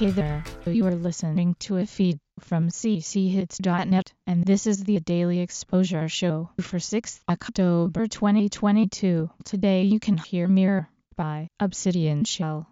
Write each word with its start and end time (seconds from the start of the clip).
Hey 0.00 0.12
there, 0.12 0.42
you 0.64 0.86
are 0.86 0.94
listening 0.94 1.56
to 1.58 1.76
a 1.76 1.84
feed 1.84 2.20
from 2.38 2.68
cchits.net, 2.70 4.14
and 4.26 4.46
this 4.46 4.66
is 4.66 4.82
the 4.82 4.98
Daily 4.98 5.40
Exposure 5.40 6.08
Show 6.08 6.48
for 6.58 6.78
6th 6.78 7.20
October 7.28 8.06
2022. 8.06 9.28
Today 9.44 9.82
you 9.82 10.00
can 10.00 10.16
hear 10.16 10.48
Mirror 10.48 10.88
by 11.16 11.50
Obsidian 11.60 12.24
Shell. 12.24 12.66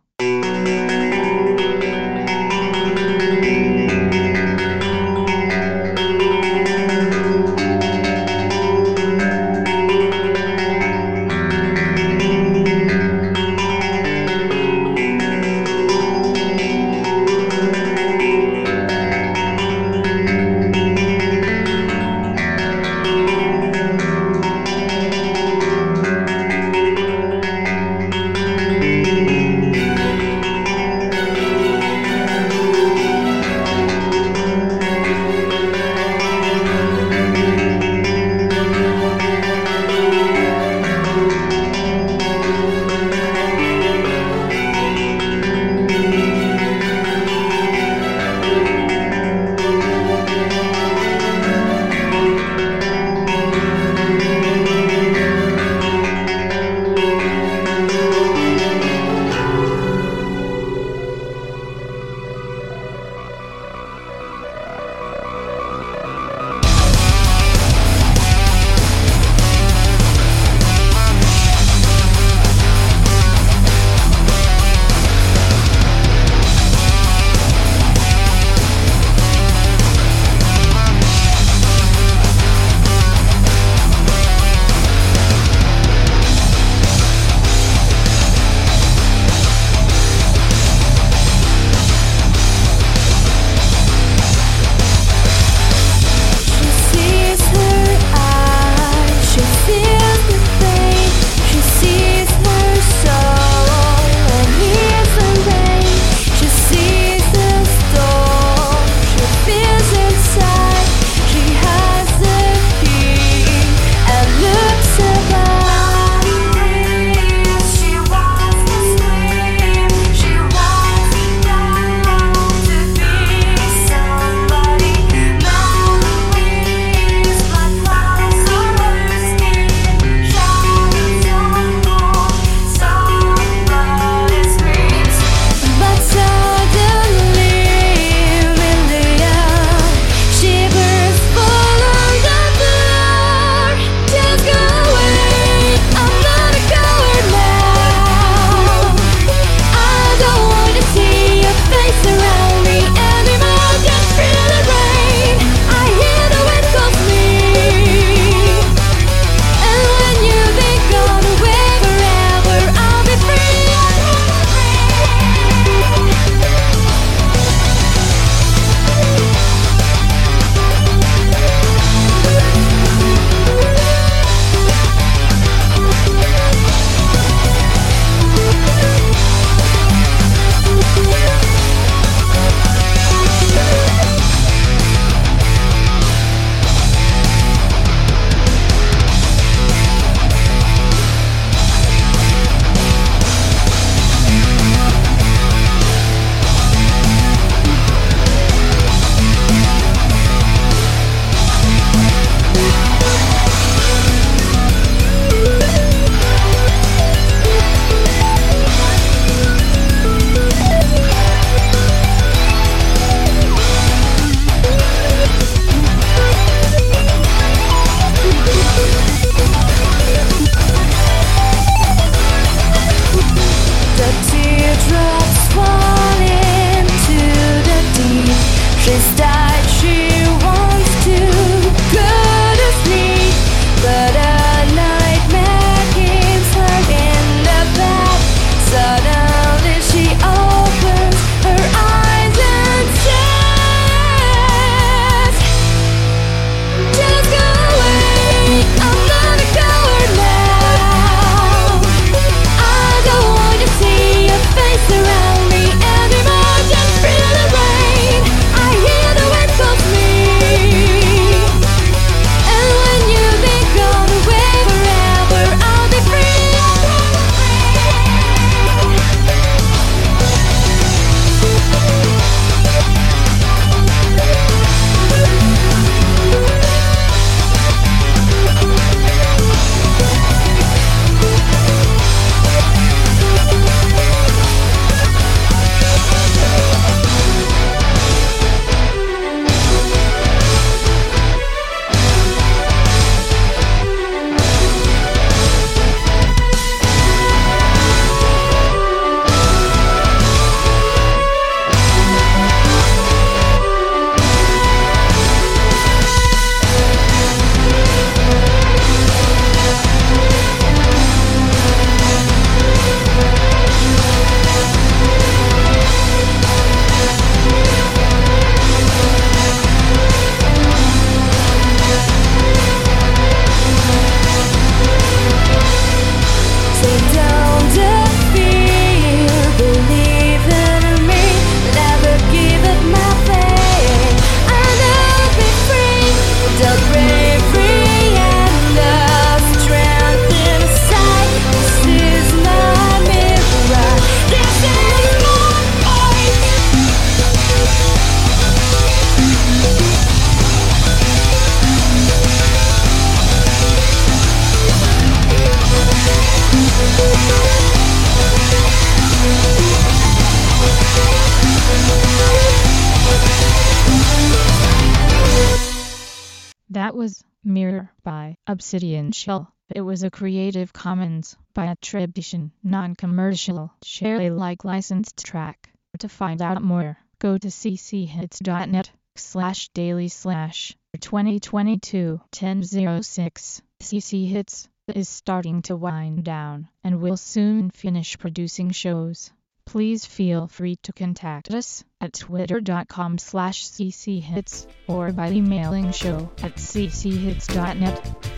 Was 366.94 367.25
Mirror 367.44 367.90
by 368.02 368.37
Obsidian 368.46 369.12
Shell. 369.12 369.52
It 369.69 369.82
was 369.82 370.02
a 370.02 370.11
Creative 370.11 370.73
Commons 370.73 371.37
by 371.55 371.67
attribution, 371.67 372.52
non-commercial, 372.62 373.73
share 373.82 374.20
Alike 374.20 374.64
licensed 374.64 375.25
track. 375.25 375.70
To 375.99 376.08
find 376.08 376.40
out 376.40 376.62
more, 376.62 376.96
go 377.19 377.37
to 377.37 377.49
cchits.net 377.49 378.90
slash 379.17 379.69
daily 379.70 380.08
slash 380.08 380.76
2022 381.00 382.20
1006. 382.38 383.62
CC 383.81 384.29
Hits 384.29 384.69
is 384.94 385.08
starting 385.08 385.62
to 385.62 385.76
wind 385.76 386.25
down 386.25 386.69
and 386.82 387.00
will 387.00 387.17
soon 387.17 387.70
finish 387.70 388.19
producing 388.19 388.70
shows. 388.70 389.31
Please 389.64 390.06
feel 390.06 390.46
free 390.46 390.76
to 390.76 390.93
contact 390.93 391.50
us 391.50 391.84
at 392.00 392.12
twitter.com 392.12 393.18
slash 393.18 393.64
cchits 393.70 394.66
or 394.86 395.12
by 395.12 395.30
emailing 395.30 395.92
show 395.92 396.30
at 396.42 396.56
cchits.net. 396.56 398.38